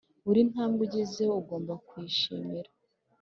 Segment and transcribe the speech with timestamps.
[0.25, 2.69] buri ntambwe ugezeho ugomba kuyishimira